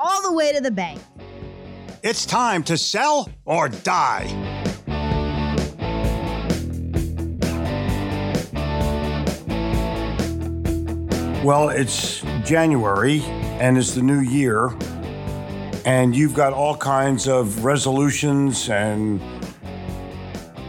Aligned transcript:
all 0.00 0.22
the 0.22 0.32
way 0.32 0.50
to 0.52 0.60
the 0.60 0.70
bank. 0.70 0.98
It's 2.02 2.24
time 2.24 2.62
to 2.64 2.78
sell 2.78 3.28
or 3.44 3.68
die. 3.68 4.24
Well, 11.44 11.68
it's 11.68 12.22
January 12.44 13.20
and 13.60 13.76
it's 13.76 13.94
the 13.94 14.02
new 14.02 14.20
year, 14.20 14.70
and 15.84 16.16
you've 16.16 16.34
got 16.34 16.54
all 16.54 16.76
kinds 16.76 17.28
of 17.28 17.64
resolutions 17.64 18.70
and 18.70 19.20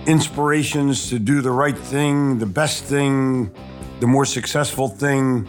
inspirations 0.06 1.10
to 1.10 1.20
do 1.20 1.42
the 1.42 1.52
right 1.52 1.78
thing, 1.78 2.40
the 2.40 2.46
best 2.46 2.84
thing, 2.84 3.54
the 4.02 4.08
more 4.08 4.26
successful 4.26 4.90
thing. 4.90 5.48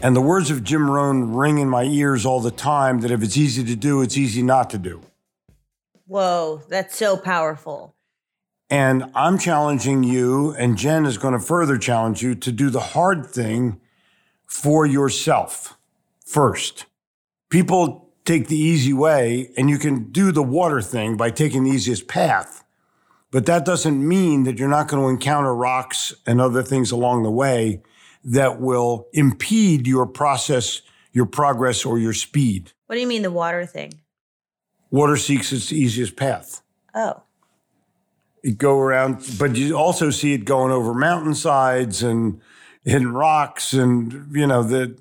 And 0.00 0.14
the 0.14 0.20
words 0.20 0.52
of 0.52 0.62
Jim 0.62 0.88
Rohn 0.88 1.34
ring 1.34 1.58
in 1.58 1.68
my 1.68 1.82
ears 1.82 2.24
all 2.24 2.38
the 2.38 2.52
time 2.52 3.00
that 3.00 3.10
if 3.10 3.20
it's 3.20 3.36
easy 3.36 3.64
to 3.64 3.74
do, 3.74 4.00
it's 4.00 4.16
easy 4.16 4.42
not 4.42 4.70
to 4.70 4.78
do. 4.78 5.02
Whoa, 6.06 6.62
that's 6.68 6.96
so 6.96 7.16
powerful. 7.16 7.96
And 8.70 9.10
I'm 9.16 9.38
challenging 9.38 10.04
you, 10.04 10.52
and 10.52 10.78
Jen 10.78 11.04
is 11.04 11.18
going 11.18 11.32
to 11.34 11.40
further 11.40 11.78
challenge 11.78 12.22
you 12.22 12.36
to 12.36 12.52
do 12.52 12.70
the 12.70 12.80
hard 12.80 13.26
thing 13.26 13.80
for 14.46 14.86
yourself 14.86 15.76
first. 16.24 16.86
People 17.50 18.08
take 18.24 18.46
the 18.46 18.56
easy 18.56 18.92
way, 18.92 19.50
and 19.56 19.68
you 19.68 19.78
can 19.78 20.12
do 20.12 20.30
the 20.30 20.44
water 20.44 20.80
thing 20.80 21.16
by 21.16 21.30
taking 21.30 21.64
the 21.64 21.70
easiest 21.70 22.06
path. 22.06 22.62
But 23.32 23.46
that 23.46 23.64
doesn't 23.64 24.06
mean 24.06 24.44
that 24.44 24.58
you're 24.60 24.68
not 24.68 24.86
going 24.86 25.02
to 25.02 25.08
encounter 25.08 25.52
rocks 25.52 26.14
and 26.24 26.40
other 26.40 26.62
things 26.62 26.92
along 26.92 27.24
the 27.24 27.32
way 27.32 27.82
that 28.30 28.60
will 28.60 29.08
impede 29.12 29.86
your 29.86 30.06
process, 30.06 30.82
your 31.12 31.26
progress, 31.26 31.84
or 31.84 31.98
your 31.98 32.12
speed. 32.12 32.72
What 32.86 32.96
do 32.96 33.00
you 33.00 33.06
mean 33.06 33.22
the 33.22 33.30
water 33.30 33.64
thing? 33.66 33.92
Water 34.90 35.16
seeks 35.16 35.52
its 35.52 35.72
easiest 35.72 36.16
path. 36.16 36.62
Oh. 36.94 37.22
It 38.42 38.58
go 38.58 38.78
around, 38.78 39.24
but 39.38 39.56
you 39.56 39.76
also 39.76 40.10
see 40.10 40.32
it 40.32 40.44
going 40.44 40.70
over 40.72 40.94
mountainsides 40.94 42.02
and 42.02 42.40
hitting 42.84 43.08
rocks, 43.12 43.72
and 43.72 44.28
you 44.34 44.46
know 44.46 44.62
that. 44.62 44.96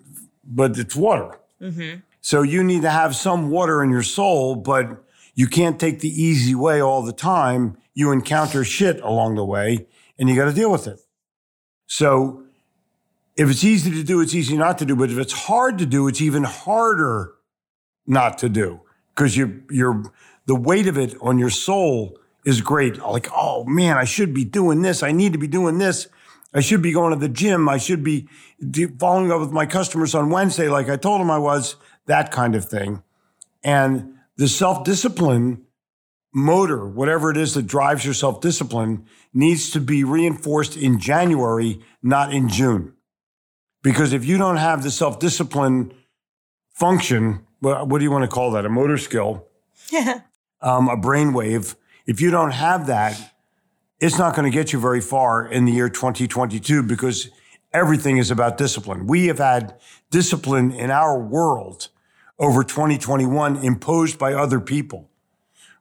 But 0.49 0.77
it's 0.77 0.95
water, 0.95 1.37
Mm-hmm. 1.61 1.99
so 2.21 2.41
you 2.41 2.63
need 2.63 2.81
to 2.83 2.89
have 2.89 3.15
some 3.15 3.49
water 3.49 3.83
in 3.83 3.89
your 3.89 4.03
soul. 4.03 4.55
But 4.55 5.03
you 5.35 5.47
can't 5.47 5.79
take 5.79 5.99
the 5.99 6.09
easy 6.09 6.55
way 6.55 6.81
all 6.81 7.01
the 7.03 7.13
time. 7.13 7.77
You 7.93 8.11
encounter 8.11 8.63
shit 8.63 9.01
along 9.01 9.35
the 9.35 9.43
way, 9.45 9.87
and 10.17 10.29
you 10.29 10.35
got 10.35 10.45
to 10.45 10.53
deal 10.53 10.71
with 10.71 10.87
it. 10.87 10.99
So 11.85 12.43
if 13.37 13.49
it's 13.49 13.63
easy 13.63 13.91
to 13.91 14.03
do, 14.03 14.19
it's 14.19 14.33
easy 14.33 14.57
not 14.57 14.79
to 14.79 14.85
do. 14.85 14.95
But 14.95 15.11
if 15.11 15.17
it's 15.17 15.33
hard 15.33 15.77
to 15.77 15.85
do, 15.85 16.07
it's 16.07 16.21
even 16.21 16.43
harder 16.43 17.35
not 18.07 18.39
to 18.39 18.49
do 18.49 18.81
because 19.15 19.37
you 19.37 19.63
you're 19.69 20.03
the 20.47 20.55
weight 20.55 20.87
of 20.87 20.97
it 20.97 21.15
on 21.21 21.37
your 21.37 21.49
soul 21.49 22.17
is 22.45 22.61
great. 22.61 22.97
Like, 22.97 23.29
oh 23.35 23.63
man, 23.65 23.97
I 23.97 24.05
should 24.05 24.33
be 24.33 24.43
doing 24.43 24.81
this. 24.81 25.03
I 25.03 25.11
need 25.11 25.33
to 25.33 25.39
be 25.39 25.47
doing 25.47 25.77
this. 25.77 26.07
I 26.53 26.61
should 26.61 26.81
be 26.81 26.93
going 26.93 27.13
to 27.13 27.19
the 27.19 27.29
gym. 27.29 27.69
I 27.69 27.77
should 27.77 28.03
be 28.03 28.27
following 28.97 29.31
up 29.31 29.39
with 29.39 29.51
my 29.51 29.65
customers 29.65 30.15
on 30.15 30.29
Wednesday, 30.29 30.69
like 30.69 30.89
I 30.89 30.97
told 30.97 31.21
them 31.21 31.29
I 31.29 31.37
was. 31.37 31.75
That 32.07 32.31
kind 32.31 32.55
of 32.55 32.63
thing, 32.63 33.03
and 33.65 34.15
the 34.37 34.47
self 34.47 34.85
discipline 34.85 35.65
motor, 36.33 36.87
whatever 36.87 37.29
it 37.29 37.35
is 37.35 37.53
that 37.55 37.67
drives 37.67 38.05
your 38.05 38.13
self 38.13 38.39
discipline, 38.39 39.05
needs 39.33 39.69
to 39.71 39.81
be 39.81 40.05
reinforced 40.05 40.77
in 40.77 40.99
January, 40.99 41.81
not 42.01 42.33
in 42.33 42.47
June. 42.47 42.93
Because 43.87 44.11
if 44.11 44.25
you 44.25 44.37
don't 44.37 44.57
have 44.57 44.83
the 44.83 44.91
self 44.91 45.17
discipline 45.17 45.93
function, 46.73 47.47
what, 47.61 47.87
what 47.87 47.99
do 47.99 48.03
you 48.03 48.11
want 48.11 48.25
to 48.25 48.27
call 48.27 48.51
that? 48.51 48.65
A 48.65 48.69
motor 48.69 48.97
skill, 48.97 49.47
um, 50.61 50.89
a 50.89 50.97
brainwave. 50.97 51.73
If 52.05 52.19
you 52.19 52.29
don't 52.29 52.51
have 52.51 52.87
that, 52.87 53.33
it's 54.01 54.17
not 54.17 54.35
going 54.35 54.43
to 54.43 54.53
get 54.53 54.73
you 54.73 54.79
very 54.81 54.99
far 54.99 55.47
in 55.47 55.63
the 55.63 55.71
year 55.71 55.87
2022 55.87 56.83
because 56.83 57.29
everything 57.71 58.17
is 58.17 58.29
about 58.29 58.57
discipline. 58.57 59.07
We 59.07 59.27
have 59.27 59.37
had 59.37 59.79
discipline 60.11 60.73
in 60.73 60.91
our 60.91 61.17
world 61.17 61.87
over 62.37 62.65
2021 62.65 63.63
imposed 63.63 64.19
by 64.19 64.33
other 64.33 64.59
people 64.59 65.09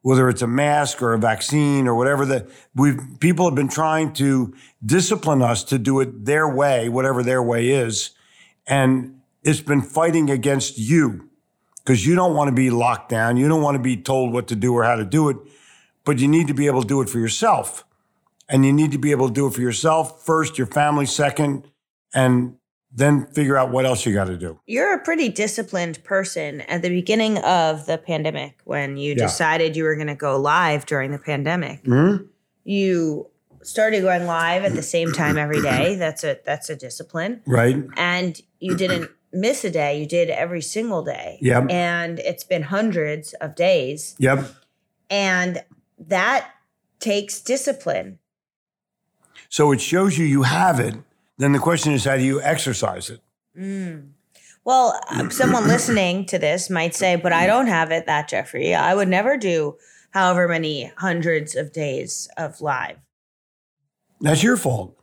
whether 0.07 0.29
it's 0.29 0.41
a 0.41 0.47
mask 0.47 1.03
or 1.03 1.15
a 1.15 1.19
vaccine 1.19 1.89
or 1.89 1.97
whatever 1.97 2.25
that 2.25 2.47
we've 2.77 3.01
people 3.19 3.45
have 3.45 3.57
been 3.57 3.67
trying 3.67 4.13
to 4.13 4.55
discipline 4.85 5.43
us 5.43 5.65
to 5.65 5.81
do 5.81 5.99
it 5.99 6.27
their 6.27 6.49
way, 6.49 6.89
whatever 6.89 7.25
their 7.25 7.43
way 7.43 7.71
is. 7.71 8.11
And 8.69 9.19
it's 9.43 9.61
been 9.61 9.83
fighting 9.83 10.31
against 10.31 10.79
you 10.79 11.29
because 11.79 12.07
you 12.07 12.15
don't 12.15 12.37
want 12.37 12.47
to 12.47 12.55
be 12.55 12.71
locked 12.71 13.09
down. 13.09 13.37
You 13.37 13.49
don't 13.49 13.63
want 13.63 13.75
to 13.79 13.83
be 13.83 13.97
told 13.97 14.33
what 14.33 14.47
to 14.47 14.55
do 14.55 14.73
or 14.75 14.85
how 14.85 14.95
to 14.95 15.05
do 15.05 15.29
it, 15.29 15.39
but 16.05 16.21
you 16.21 16.29
need 16.29 16.47
to 16.47 16.55
be 16.55 16.69
able 16.69 16.83
to 16.83 16.89
do 16.89 17.01
it 17.01 17.09
for 17.09 17.19
yourself. 17.19 17.85
And 18.49 18.65
you 18.65 18.73
need 18.73 18.93
to 18.93 18.99
be 18.99 19.11
able 19.11 19.27
to 19.27 19.35
do 19.35 19.49
it 19.49 19.55
for 19.55 19.61
yourself 19.61 20.25
first, 20.25 20.57
your 20.57 20.69
family 20.69 21.07
second, 21.07 21.69
and 22.15 22.59
then 22.97 23.27
figure 23.27 23.57
out 23.57 23.71
what 23.71 23.85
else 23.85 24.05
you 24.07 24.15
got 24.15 24.25
to 24.25 24.37
do. 24.39 24.59
You're 24.67 24.95
a 24.95 24.99
pretty 24.99 25.29
disciplined 25.29 26.03
person 26.03 26.63
at 26.63 26.81
the 26.83 26.89
beginning 26.89 27.39
of 27.39 27.87
the 27.87 27.99
pandemic 27.99 28.59
when 28.65 28.97
you 28.97 29.11
Yeah. 29.11 29.27
decided 29.27 29.77
you 29.77 29.85
were 29.85 29.95
going 29.95 30.07
to 30.09 30.15
go 30.15 30.37
live 30.41 30.87
during 30.87 31.11
the 31.13 31.19
pandemic. 31.19 31.85
Mhm. 31.85 32.27
You 32.65 33.29
started 33.63 34.01
going 34.01 34.27
live 34.27 34.65
at 34.65 34.75
the 34.75 34.83
same 34.83 35.13
time 35.13 35.37
every 35.37 35.61
day. 35.61 35.95
That's 35.99 36.25
a 36.25 36.39
that's 36.45 36.71
a 36.71 36.77
discipline. 36.77 37.43
Right? 37.47 37.77
And 37.97 38.41
you 38.61 38.75
didn't 38.83 39.11
miss 39.33 39.65
a 39.65 39.71
day. 39.71 40.01
You 40.01 40.07
did 40.07 40.31
every 40.31 40.63
single 40.63 41.03
day. 41.05 41.39
Yep. 41.43 41.67
And 41.71 42.19
it's 42.21 42.45
been 42.45 42.63
hundreds 42.63 43.35
of 43.35 43.55
days. 43.55 44.15
Yep. 44.19 44.47
And 45.11 45.63
that 45.99 46.49
takes 46.99 47.41
discipline. 47.41 48.19
So 49.51 49.71
it 49.73 49.81
shows 49.81 50.17
you 50.19 50.25
you 50.25 50.43
have 50.45 50.81
it. 50.81 50.95
Then 51.39 51.53
the 51.53 51.59
question 51.59 51.93
is, 51.93 52.05
how 52.05 52.17
do 52.17 52.23
you 52.23 52.41
exercise 52.41 53.11
it? 53.11 53.21
Mm. 53.59 54.11
Well, 54.65 54.99
uh, 55.09 55.29
someone 55.29 55.69
listening 55.69 56.27
to 56.27 56.39
this 56.39 56.71
might 56.71 56.95
say, 56.95 57.17
but 57.17 57.33
I 57.33 57.47
don't 57.47 57.67
have 57.67 57.91
it 57.91 58.07
that, 58.07 58.29
Jeffrey. 58.29 58.75
I 58.75 58.95
would 58.95 59.09
never 59.09 59.37
do 59.37 59.77
however 60.11 60.49
many 60.49 60.93
hundreds 60.97 61.55
of 61.55 61.73
days 61.73 62.29
of 62.37 62.61
live. 62.61 62.99
That's 64.21 64.43
your 64.43 64.57
fault. 64.57 64.99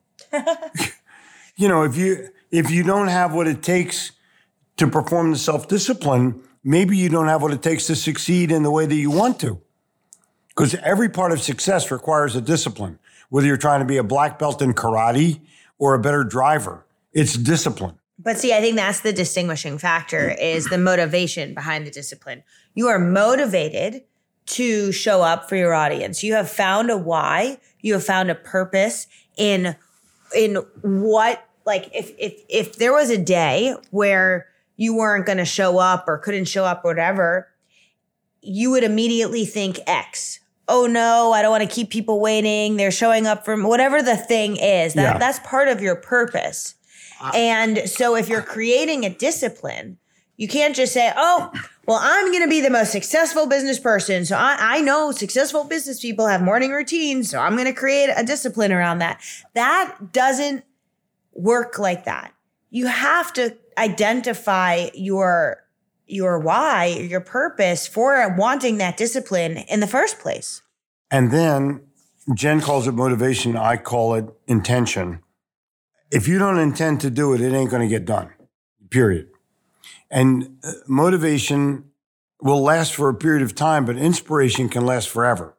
you 1.55 1.67
know, 1.67 1.83
if 1.83 1.95
you 1.95 2.29
if 2.51 2.71
you 2.71 2.83
don't 2.83 3.07
have 3.07 3.33
what 3.33 3.47
it 3.47 3.61
takes 3.61 4.11
to 4.77 4.87
perform 4.87 5.31
the 5.31 5.37
self 5.37 5.67
discipline, 5.67 6.41
maybe 6.63 6.97
you 6.97 7.09
don't 7.09 7.27
have 7.27 7.43
what 7.43 7.53
it 7.53 7.61
takes 7.61 7.85
to 7.87 7.95
succeed 7.95 8.51
in 8.51 8.63
the 8.63 8.71
way 8.71 8.87
that 8.87 8.95
you 8.95 9.11
want 9.11 9.39
to. 9.41 9.61
Because 10.49 10.75
every 10.75 11.09
part 11.09 11.31
of 11.31 11.41
success 11.41 11.91
requires 11.91 12.35
a 12.35 12.41
discipline, 12.41 12.99
whether 13.29 13.47
you're 13.47 13.57
trying 13.57 13.79
to 13.79 13.85
be 13.85 13.97
a 13.97 14.03
black 14.03 14.39
belt 14.39 14.61
in 14.61 14.73
karate 14.73 15.41
or 15.77 15.93
a 15.93 15.99
better 15.99 16.23
driver, 16.23 16.85
it's 17.13 17.33
discipline. 17.33 17.97
But 18.19 18.37
see, 18.37 18.53
I 18.53 18.61
think 18.61 18.75
that's 18.75 19.01
the 19.01 19.11
distinguishing 19.11 19.77
factor 19.77 20.29
is 20.29 20.65
the 20.65 20.77
motivation 20.77 21.53
behind 21.53 21.85
the 21.85 21.91
discipline. 21.91 22.43
You 22.73 22.87
are 22.87 22.99
motivated 22.99 24.03
to 24.45 24.91
show 24.91 25.21
up 25.21 25.49
for 25.49 25.55
your 25.55 25.73
audience. 25.73 26.23
You 26.23 26.33
have 26.33 26.49
found 26.49 26.89
a 26.89 26.97
why, 26.97 27.57
you 27.81 27.93
have 27.93 28.03
found 28.03 28.29
a 28.29 28.35
purpose 28.35 29.07
in 29.37 29.75
in 30.35 30.55
what 30.81 31.47
like 31.65 31.89
if 31.93 32.11
if 32.17 32.41
if 32.49 32.75
there 32.77 32.93
was 32.93 33.09
a 33.09 33.17
day 33.17 33.75
where 33.91 34.47
you 34.75 34.95
weren't 34.95 35.25
going 35.25 35.37
to 35.37 35.45
show 35.45 35.77
up 35.77 36.05
or 36.07 36.17
couldn't 36.17 36.45
show 36.45 36.65
up 36.65 36.83
or 36.83 36.91
whatever, 36.91 37.49
you 38.41 38.71
would 38.71 38.83
immediately 38.83 39.45
think 39.45 39.79
X. 39.87 40.39
Oh 40.67 40.85
no, 40.87 41.33
I 41.33 41.41
don't 41.41 41.51
want 41.51 41.67
to 41.69 41.73
keep 41.75 41.89
people 41.89 42.19
waiting. 42.21 42.77
They're 42.77 42.91
showing 42.91 43.27
up 43.27 43.43
from 43.45 43.63
whatever 43.63 44.01
the 44.01 44.15
thing 44.15 44.55
is. 44.57 44.93
That 44.93 45.13
Yeah. 45.13 45.17
that's 45.17 45.39
part 45.39 45.67
of 45.67 45.81
your 45.81 45.95
purpose. 45.95 46.75
and 47.33 47.87
so 47.89 48.15
if 48.15 48.27
you're 48.29 48.41
creating 48.41 49.05
a 49.05 49.09
discipline, 49.09 49.97
you 50.37 50.47
can't 50.47 50.75
just 50.75 50.93
say, 50.93 51.11
"Oh, 51.15 51.51
well, 51.85 51.99
I'm 52.01 52.31
going 52.31 52.43
to 52.43 52.49
be 52.49 52.59
the 52.59 52.69
most 52.69 52.91
successful 52.91 53.45
business 53.47 53.79
person. 53.79 54.25
So 54.25 54.35
I, 54.35 54.57
I 54.59 54.81
know 54.81 55.11
successful 55.11 55.63
business 55.63 55.99
people 56.01 56.27
have 56.27 56.41
morning 56.41 56.71
routines. 56.71 57.29
So 57.29 57.39
I'm 57.39 57.53
going 57.53 57.65
to 57.67 57.73
create 57.73 58.09
a 58.15 58.23
discipline 58.23 58.71
around 58.71 58.99
that." 58.99 59.21
That 59.53 60.11
doesn't 60.11 60.63
work 61.33 61.77
like 61.79 62.05
that. 62.05 62.33
You 62.71 62.87
have 62.87 63.31
to 63.33 63.55
identify 63.77 64.89
your 64.93 65.62
your 66.13 66.39
why, 66.39 66.85
your 66.85 67.21
purpose 67.21 67.87
for 67.87 68.35
wanting 68.37 68.77
that 68.77 68.97
discipline 68.97 69.57
in 69.57 69.79
the 69.79 69.87
first 69.87 70.19
place. 70.19 70.61
And 71.11 71.31
then 71.31 71.81
Jen 72.33 72.61
calls 72.61 72.87
it 72.87 72.93
motivation. 72.93 73.57
I 73.57 73.77
call 73.77 74.15
it 74.15 74.25
intention. 74.47 75.21
If 76.11 76.27
you 76.27 76.37
don't 76.37 76.59
intend 76.59 77.01
to 77.01 77.09
do 77.09 77.33
it, 77.33 77.41
it 77.41 77.53
ain't 77.53 77.71
going 77.71 77.81
to 77.81 77.87
get 77.87 78.05
done, 78.05 78.31
period. 78.89 79.29
And 80.09 80.57
uh, 80.63 80.73
motivation 80.87 81.85
will 82.39 82.61
last 82.61 82.93
for 82.93 83.09
a 83.09 83.15
period 83.15 83.41
of 83.41 83.55
time, 83.55 83.85
but 83.85 83.97
inspiration 83.97 84.69
can 84.69 84.85
last 84.85 85.09
forever. 85.09 85.57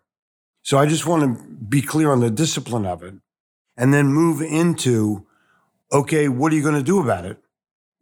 So 0.62 0.78
I 0.78 0.86
just 0.86 1.06
want 1.06 1.22
to 1.22 1.44
be 1.46 1.82
clear 1.82 2.10
on 2.10 2.20
the 2.20 2.30
discipline 2.30 2.86
of 2.86 3.02
it 3.02 3.14
and 3.76 3.92
then 3.92 4.12
move 4.12 4.40
into 4.40 5.26
okay, 5.92 6.28
what 6.28 6.52
are 6.52 6.56
you 6.56 6.62
going 6.62 6.74
to 6.74 6.82
do 6.82 7.00
about 7.00 7.24
it? 7.24 7.38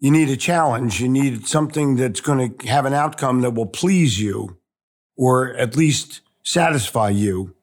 You 0.02 0.10
need 0.10 0.30
a 0.30 0.36
challenge. 0.36 1.00
You 1.00 1.08
need 1.08 1.46
something 1.46 1.94
that's 1.94 2.20
going 2.20 2.58
to 2.58 2.66
have 2.66 2.86
an 2.86 2.92
outcome 2.92 3.42
that 3.42 3.52
will 3.52 3.66
please 3.66 4.20
you 4.20 4.58
or 5.16 5.54
at 5.54 5.76
least 5.76 6.22
satisfy 6.42 7.10
you 7.10 7.54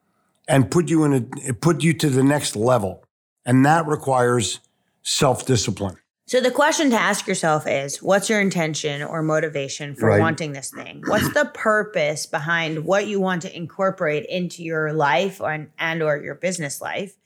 and 0.47 0.71
put 0.71 0.89
you 0.89 1.03
in 1.03 1.29
a 1.49 1.53
put 1.53 1.83
you 1.83 1.93
to 1.95 2.09
the 2.09 2.23
next 2.23 2.55
level. 2.55 3.03
And 3.45 3.65
that 3.65 3.85
requires 3.87 4.61
self-discipline. 5.03 5.97
So 6.27 6.39
the 6.39 6.49
question 6.49 6.89
to 6.91 6.95
ask 6.95 7.27
yourself 7.27 7.67
is 7.67 8.01
what's 8.01 8.29
your 8.29 8.39
intention 8.39 9.03
or 9.03 9.21
motivation 9.21 9.93
for 9.93 10.07
Right. 10.07 10.21
wanting 10.21 10.53
this 10.53 10.71
thing? 10.71 11.01
What's 11.07 11.33
the 11.33 11.51
purpose 11.53 12.25
behind 12.25 12.85
what 12.85 13.07
you 13.07 13.19
want 13.19 13.41
to 13.41 13.53
incorporate 13.53 14.25
into 14.27 14.63
your 14.63 14.93
life 14.93 15.41
or, 15.41 15.67
and 15.77 16.01
or 16.01 16.17
your 16.17 16.35
business 16.35 16.79
life? 16.79 17.17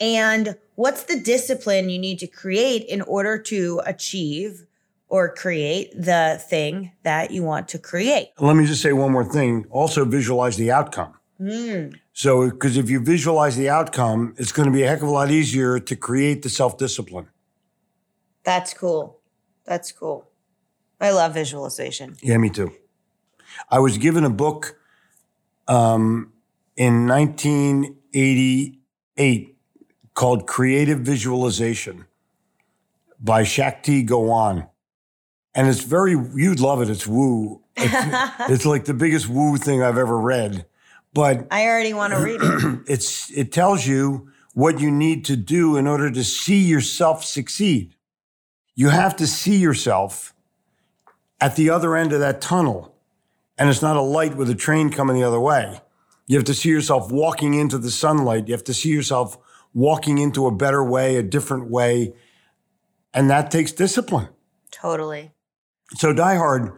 And 0.00 0.56
what's 0.74 1.04
the 1.04 1.18
discipline 1.18 1.88
you 1.88 1.98
need 1.98 2.18
to 2.20 2.26
create 2.26 2.84
in 2.84 3.00
order 3.02 3.38
to 3.38 3.80
achieve 3.86 4.66
or 5.08 5.32
create 5.32 5.92
the 5.94 6.42
thing 6.48 6.92
that 7.02 7.30
you 7.30 7.42
want 7.42 7.68
to 7.68 7.78
create? 7.78 8.32
Let 8.38 8.56
me 8.56 8.66
just 8.66 8.82
say 8.82 8.92
one 8.92 9.12
more 9.12 9.24
thing. 9.24 9.66
Also 9.70 10.04
visualize 10.04 10.56
the 10.56 10.72
outcome. 10.72 11.14
So 12.12 12.50
because 12.50 12.76
if 12.76 12.90
you 12.90 13.00
visualize 13.00 13.56
the 13.56 13.68
outcome, 13.68 14.34
it's 14.38 14.52
going 14.52 14.66
to 14.66 14.72
be 14.72 14.82
a 14.82 14.88
heck 14.88 15.02
of 15.02 15.08
a 15.08 15.10
lot 15.10 15.30
easier 15.30 15.78
to 15.78 15.96
create 15.96 16.42
the 16.42 16.48
self-discipline. 16.48 17.28
That's 18.42 18.72
cool. 18.72 19.20
That's 19.64 19.92
cool. 19.92 20.28
I 21.00 21.10
love 21.10 21.34
visualization. 21.34 22.16
Yeah, 22.22 22.38
me 22.38 22.48
too. 22.48 22.72
I 23.70 23.80
was 23.80 23.98
given 23.98 24.24
a 24.24 24.30
book 24.30 24.78
um, 25.68 26.32
in 26.76 27.06
1988 27.06 29.55
called 30.16 30.46
Creative 30.46 30.98
Visualization 30.98 32.06
by 33.20 33.44
Shakti 33.44 34.02
Gawain. 34.02 34.66
And 35.54 35.68
it's 35.68 35.84
very, 35.84 36.12
you'd 36.12 36.58
love 36.58 36.82
it. 36.82 36.90
It's 36.90 37.06
woo. 37.06 37.62
It's, 37.76 38.30
it's 38.50 38.66
like 38.66 38.86
the 38.86 38.94
biggest 38.94 39.28
woo 39.28 39.58
thing 39.58 39.82
I've 39.82 39.98
ever 39.98 40.18
read. 40.18 40.66
But 41.12 41.46
I 41.50 41.66
already 41.66 41.92
want 41.92 42.14
to 42.14 42.18
read 42.18 42.40
it. 42.42 42.80
it's, 42.88 43.30
it 43.30 43.52
tells 43.52 43.86
you 43.86 44.30
what 44.54 44.80
you 44.80 44.90
need 44.90 45.26
to 45.26 45.36
do 45.36 45.76
in 45.76 45.86
order 45.86 46.10
to 46.10 46.24
see 46.24 46.64
yourself 46.64 47.22
succeed. 47.22 47.94
You 48.74 48.88
have 48.88 49.16
to 49.16 49.26
see 49.26 49.56
yourself 49.56 50.34
at 51.42 51.56
the 51.56 51.68
other 51.68 51.94
end 51.94 52.14
of 52.14 52.20
that 52.20 52.40
tunnel. 52.40 52.94
And 53.58 53.68
it's 53.68 53.82
not 53.82 53.96
a 53.96 54.02
light 54.02 54.34
with 54.34 54.48
a 54.48 54.54
train 54.54 54.88
coming 54.90 55.16
the 55.16 55.26
other 55.26 55.40
way. 55.40 55.80
You 56.26 56.36
have 56.36 56.46
to 56.46 56.54
see 56.54 56.70
yourself 56.70 57.12
walking 57.12 57.52
into 57.52 57.76
the 57.76 57.90
sunlight. 57.90 58.48
You 58.48 58.54
have 58.54 58.64
to 58.64 58.74
see 58.74 58.90
yourself 58.90 59.38
walking 59.76 60.16
into 60.16 60.46
a 60.46 60.50
better 60.50 60.82
way, 60.82 61.16
a 61.16 61.22
different 61.22 61.70
way. 61.70 62.14
And 63.12 63.28
that 63.28 63.50
takes 63.50 63.72
discipline. 63.72 64.28
Totally. 64.70 65.32
So, 65.96 66.14
Die 66.14 66.34
Hard, 66.34 66.72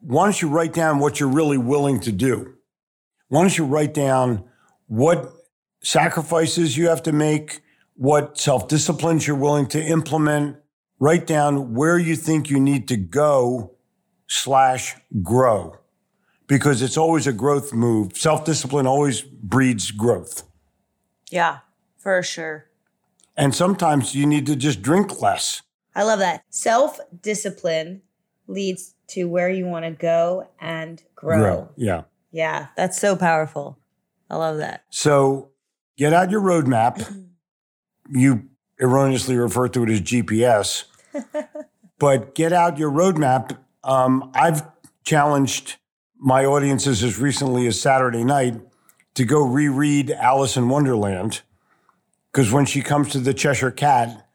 why 0.00 0.26
don't 0.26 0.42
you 0.42 0.48
write 0.48 0.74
down 0.74 0.98
what 0.98 1.18
you're 1.18 1.30
really 1.30 1.56
willing 1.56 2.00
to 2.00 2.12
do? 2.12 2.54
Why 3.28 3.40
don't 3.40 3.56
you 3.56 3.64
write 3.64 3.94
down 3.94 4.44
what 4.88 5.32
sacrifices 5.82 6.76
you 6.76 6.88
have 6.90 7.02
to 7.04 7.12
make, 7.12 7.62
what 7.94 8.38
self 8.38 8.68
disciplines 8.68 9.26
you're 9.26 9.34
willing 9.34 9.66
to 9.68 9.82
implement? 9.82 10.58
Write 11.00 11.26
down 11.26 11.72
where 11.74 11.98
you 11.98 12.14
think 12.14 12.50
you 12.50 12.60
need 12.60 12.88
to 12.88 12.96
go 12.98 13.74
slash 14.26 14.96
grow 15.22 15.78
because 16.46 16.82
it's 16.82 16.98
always 16.98 17.26
a 17.26 17.32
growth 17.32 17.72
move. 17.72 18.18
Self 18.18 18.44
discipline 18.44 18.86
always 18.86 19.22
breeds 19.22 19.90
growth. 19.90 20.42
Yeah, 21.30 21.58
for 21.98 22.22
sure. 22.22 22.66
And 23.36 23.54
sometimes 23.54 24.14
you 24.14 24.26
need 24.26 24.46
to 24.46 24.56
just 24.56 24.82
drink 24.82 25.20
less. 25.20 25.62
I 25.94 26.04
love 26.04 26.18
that. 26.20 26.42
Self 26.50 26.98
discipline 27.22 28.02
leads 28.46 28.94
to 29.08 29.24
where 29.24 29.50
you 29.50 29.66
want 29.66 29.84
to 29.84 29.90
go 29.90 30.48
and 30.60 31.02
grow. 31.14 31.68
Yeah. 31.76 32.02
Yeah, 32.30 32.68
that's 32.76 33.00
so 33.00 33.16
powerful. 33.16 33.78
I 34.30 34.36
love 34.36 34.58
that. 34.58 34.84
So 34.90 35.50
get 35.96 36.12
out 36.12 36.30
your 36.30 36.40
roadmap. 36.40 37.06
You 38.10 38.48
erroneously 38.80 39.36
refer 39.36 39.68
to 39.68 39.82
it 39.82 39.90
as 39.90 40.00
GPS, 40.00 40.84
but 41.98 42.34
get 42.34 42.54
out 42.54 42.78
your 42.78 42.90
roadmap. 42.90 43.58
Um, 43.84 44.30
I've 44.32 44.62
challenged 45.04 45.76
my 46.16 46.46
audiences 46.46 47.04
as 47.04 47.18
recently 47.18 47.66
as 47.66 47.78
Saturday 47.78 48.24
night 48.24 48.62
to 49.12 49.26
go 49.26 49.42
reread 49.42 50.10
Alice 50.10 50.56
in 50.56 50.70
Wonderland 50.70 51.42
because 52.32 52.52
when 52.52 52.66
she 52.66 52.82
comes 52.82 53.10
to 53.10 53.20
the 53.20 53.34
Cheshire 53.34 53.70
Cat 53.70 54.26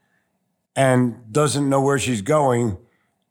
and 0.75 1.31
doesn't 1.31 1.69
know 1.69 1.81
where 1.81 1.99
she's 1.99 2.21
going, 2.21 2.77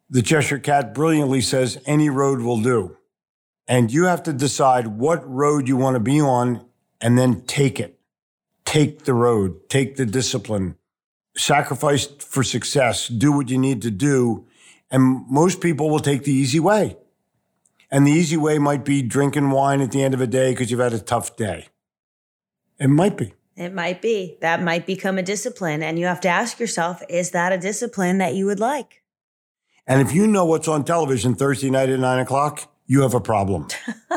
the 0.08 0.22
Cheshire 0.22 0.58
Cat 0.58 0.94
brilliantly 0.94 1.40
says, 1.40 1.80
Any 1.86 2.08
road 2.08 2.40
will 2.40 2.60
do. 2.60 2.96
And 3.66 3.92
you 3.92 4.04
have 4.04 4.22
to 4.24 4.32
decide 4.32 4.86
what 4.86 5.28
road 5.28 5.68
you 5.68 5.76
want 5.76 5.94
to 5.94 6.00
be 6.00 6.20
on 6.20 6.66
and 7.00 7.18
then 7.18 7.42
take 7.42 7.80
it. 7.80 7.98
Take 8.64 9.04
the 9.04 9.14
road, 9.14 9.68
take 9.68 9.96
the 9.96 10.06
discipline, 10.06 10.76
sacrifice 11.36 12.06
for 12.06 12.42
success, 12.42 13.08
do 13.08 13.32
what 13.32 13.50
you 13.50 13.58
need 13.58 13.82
to 13.82 13.90
do. 13.90 14.46
And 14.90 15.26
most 15.28 15.60
people 15.60 15.90
will 15.90 16.00
take 16.00 16.24
the 16.24 16.32
easy 16.32 16.60
way. 16.60 16.96
And 17.90 18.06
the 18.06 18.12
easy 18.12 18.36
way 18.36 18.58
might 18.58 18.84
be 18.84 19.02
drinking 19.02 19.50
wine 19.50 19.80
at 19.80 19.90
the 19.92 20.02
end 20.02 20.14
of 20.14 20.20
a 20.20 20.26
day 20.26 20.52
because 20.52 20.70
you've 20.70 20.80
had 20.80 20.94
a 20.94 20.98
tough 20.98 21.36
day. 21.36 21.68
It 22.78 22.88
might 22.88 23.16
be. 23.16 23.34
It 23.56 23.74
might 23.74 24.00
be. 24.00 24.38
That 24.40 24.62
might 24.62 24.86
become 24.86 25.18
a 25.18 25.22
discipline. 25.22 25.82
And 25.82 25.98
you 25.98 26.06
have 26.06 26.20
to 26.22 26.28
ask 26.28 26.58
yourself 26.58 27.02
is 27.08 27.30
that 27.32 27.52
a 27.52 27.58
discipline 27.58 28.18
that 28.18 28.34
you 28.34 28.46
would 28.46 28.60
like? 28.60 29.02
And 29.86 30.00
if 30.00 30.14
you 30.14 30.26
know 30.26 30.44
what's 30.44 30.68
on 30.68 30.84
television 30.84 31.34
Thursday 31.34 31.68
night 31.68 31.88
at 31.88 31.98
nine 31.98 32.18
o'clock, 32.18 32.72
you 32.86 33.02
have 33.02 33.14
a 33.14 33.20
problem. 33.20 33.68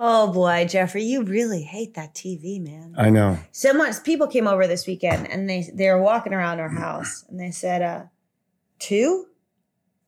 Oh 0.00 0.32
boy, 0.32 0.64
Jeffrey, 0.68 1.02
you 1.02 1.24
really 1.24 1.62
hate 1.62 1.94
that 1.94 2.14
TV, 2.14 2.62
man. 2.62 2.94
I 2.96 3.10
know. 3.10 3.38
so 3.50 3.72
much 3.72 4.04
people 4.04 4.28
came 4.28 4.46
over 4.46 4.68
this 4.68 4.86
weekend 4.86 5.28
and 5.28 5.50
they 5.50 5.68
they 5.74 5.88
were 5.90 6.00
walking 6.00 6.32
around 6.32 6.60
our 6.60 6.68
house 6.80 7.24
and 7.28 7.40
they 7.40 7.50
said, 7.50 7.82
uh, 7.82 8.04
two? 8.78 9.26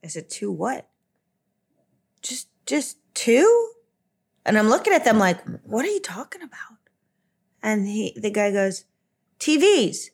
I 0.04 0.06
said, 0.06 0.30
two 0.30 0.52
what? 0.52 0.88
Just 2.22 2.48
just 2.66 2.98
two? 3.14 3.72
And 4.46 4.56
I'm 4.56 4.68
looking 4.68 4.92
at 4.92 5.04
them 5.04 5.18
like, 5.18 5.44
what 5.64 5.84
are 5.84 5.88
you 5.90 6.00
talking 6.00 6.42
about? 6.42 6.78
And 7.62 7.86
he 7.86 8.16
the 8.20 8.30
guy 8.30 8.50
goes, 8.52 8.84
TVs. 9.38 10.06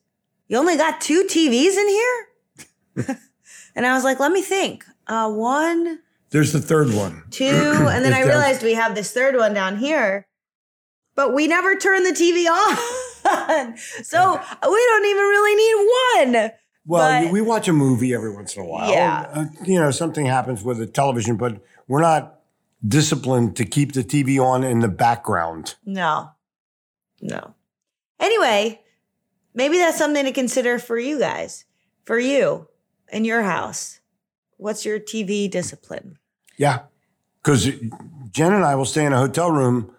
You 0.49 0.57
only 0.59 0.77
got 0.77 1.01
two 1.01 1.25
TVs 1.25 1.77
in 1.77 1.89
here? 1.89 3.19
and 3.75 3.87
I 3.87 3.95
was 3.95 4.05
like, 4.05 4.21
let 4.21 4.33
me 4.33 4.43
think. 4.43 4.85
Uh 5.07 5.31
one, 5.31 6.01
There's 6.31 6.53
the 6.53 6.61
third 6.61 6.93
one. 6.93 7.23
two, 7.31 7.45
and 7.91 8.05
then 8.05 8.13
I 8.13 8.21
down- 8.21 8.29
realized 8.29 8.63
we 8.63 8.75
have 8.75 8.95
this 8.95 9.13
third 9.13 9.37
one 9.37 9.55
down 9.55 9.77
here. 9.79 10.27
but 11.15 11.33
we 11.35 11.47
never 11.47 11.77
turn 11.77 12.03
the 12.03 12.11
TV 12.11 12.47
on. 12.49 12.77
so 14.05 14.33
we 14.71 14.87
don't 14.91 15.07
even 15.07 15.23
really 15.25 15.55
need 15.55 16.35
one. 16.43 16.51
Well, 16.89 17.25
But- 17.25 17.33
we 17.33 17.41
watch 17.41 17.69
a 17.69 17.73
movie 17.73 18.15
every 18.15 18.33
once 18.35 18.57
in 18.57 18.63
a 18.63 18.67
while. 18.67 18.91
Yeah. 18.91 19.27
Uh, 19.33 19.45
you 19.65 19.81
know, 19.81 19.91
something 19.91 20.27
happens 20.27 20.63
with 20.63 20.79
the 20.79 20.87
television, 20.87 21.37
but 21.37 21.61
we're 21.89 22.01
not 22.03 22.41
disciplined 22.87 23.57
to 23.57 23.65
keep 23.65 23.93
the 23.93 24.05
TV 24.05 24.39
on 24.41 24.63
in 24.63 24.79
the 24.81 24.89
background. 24.89 25.75
No. 25.85 26.31
No. 27.27 27.55
Anyway, 28.21 28.81
maybe 29.55 29.79
that's 29.79 29.99
something 29.99 30.25
to 30.25 30.33
consider 30.33 30.79
for 30.79 30.99
you 30.99 31.19
guys, 31.19 31.65
for 32.05 32.19
you 32.19 32.69
in 33.13 33.25
your 33.25 33.43
house. 33.43 34.01
What's 34.57 34.85
your 34.85 34.99
TV 34.99 35.51
discipline? 35.51 36.19
Yeah. 36.57 36.81
Because 37.43 37.67
Jen 38.31 38.53
and 38.53 38.65
I 38.65 38.75
will 38.75 38.85
stay 38.85 39.05
in 39.05 39.13
a 39.13 39.19
hotel 39.19 39.51
room 39.51 39.93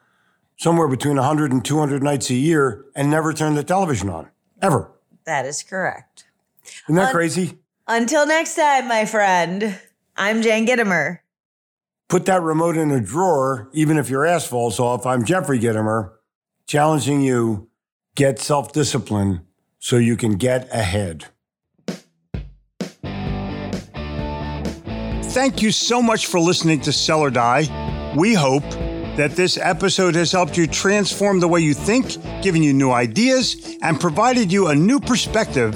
somewhere 0.58 0.88
between 0.88 1.16
100 1.18 1.52
and 1.52 1.64
200 1.64 2.02
nights 2.02 2.30
a 2.30 2.34
year 2.34 2.86
and 2.96 3.10
never 3.10 3.34
turn 3.34 3.56
the 3.56 3.64
television 3.64 4.10
on, 4.10 4.30
ever. 4.62 4.92
That 5.26 5.46
is 5.46 5.64
correct. 5.64 6.26
Isn't 6.86 6.96
that 6.96 7.08
Un- 7.08 7.14
crazy? 7.14 7.60
Until 7.88 8.26
next 8.26 8.56
time, 8.56 8.88
my 8.88 9.06
friend, 9.06 9.80
I'm 10.18 10.42
Jan 10.42 10.66
Gitomer. 10.66 11.20
Put 12.10 12.26
that 12.26 12.42
remote 12.42 12.76
in 12.78 12.92
a 12.92 13.00
drawer, 13.02 13.70
even 13.74 13.98
if 13.98 14.10
your 14.10 14.26
ass 14.26 14.46
falls 14.48 14.80
off. 14.80 15.06
I'm 15.06 15.24
Jeffrey 15.24 15.60
Gitomer, 15.60 16.12
challenging 16.68 17.22
you 17.22 17.70
get 18.16 18.40
self 18.40 18.74
discipline 18.74 19.42
so 19.80 19.98
you 19.98 20.18
can 20.18 20.34
get 20.34 20.68
ahead. 20.74 21.26
Thank 25.32 25.62
you 25.62 25.72
so 25.72 26.02
much 26.02 26.28
for 26.28 26.40
listening 26.40 26.82
to 26.82 26.92
Sell 26.92 27.22
or 27.22 27.30
Die. 27.30 28.14
We 28.18 28.34
hope 28.34 28.64
that 29.18 29.32
this 29.36 29.58
episode 29.58 30.16
has 30.16 30.32
helped 30.32 30.58
you 30.58 30.68
transform 30.68 31.40
the 31.40 31.48
way 31.48 31.60
you 31.60 31.74
think, 31.74 32.18
given 32.42 32.64
you 32.64 32.74
new 32.74 32.92
ideas, 32.92 33.78
and 33.82 34.00
provided 34.00 34.52
you 34.52 34.68
a 34.68 34.76
new 34.76 35.00
perspective 35.00 35.76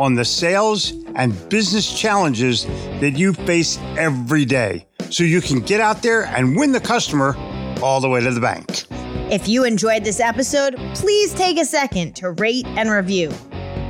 on 0.00 0.14
the 0.14 0.24
sales 0.24 0.92
and 1.16 1.48
business 1.48 1.98
challenges 1.98 2.66
that 3.00 3.12
you 3.16 3.32
face 3.32 3.78
every 3.98 4.44
day 4.44 4.86
so 5.10 5.24
you 5.24 5.40
can 5.40 5.60
get 5.60 5.80
out 5.80 6.02
there 6.02 6.26
and 6.26 6.56
win 6.56 6.72
the 6.72 6.80
customer 6.80 7.36
all 7.82 8.00
the 8.00 8.08
way 8.08 8.20
to 8.20 8.30
the 8.30 8.40
bank. 8.40 8.86
If 9.30 9.46
you 9.46 9.62
enjoyed 9.62 10.02
this 10.02 10.18
episode, 10.18 10.74
please 10.96 11.32
take 11.34 11.56
a 11.56 11.64
second 11.64 12.16
to 12.16 12.32
rate 12.32 12.66
and 12.66 12.90
review. 12.90 13.32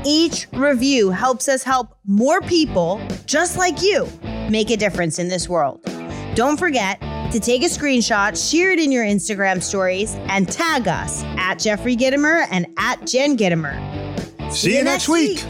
Each 0.05 0.47
review 0.53 1.09
helps 1.09 1.49
us 1.49 1.63
help 1.63 1.97
more 2.07 2.43
people 2.43 3.01
just 3.25 3.57
like 3.57 3.81
you 3.81 4.07
make 4.51 4.71
a 4.71 4.77
difference 4.77 5.19
in 5.19 5.29
this 5.29 5.49
world. 5.49 5.83
Don't 6.35 6.59
forget 6.59 7.01
to 7.33 7.41
take 7.41 7.63
a 7.63 7.67
screenshot, 7.67 8.37
share 8.51 8.73
it 8.73 8.79
in 8.79 8.93
your 8.93 9.05
Instagram 9.05 9.63
stories, 9.63 10.15
and 10.29 10.47
tag 10.47 10.87
us 10.87 11.23
at 11.39 11.55
Jeffrey 11.55 11.97
Gitomer 11.97 12.47
and 12.51 12.67
at 12.77 13.07
Jen 13.07 13.39
Gitomer. 13.39 14.53
See, 14.53 14.77
you 14.77 14.85
next 14.85 15.09
week. 15.09 15.43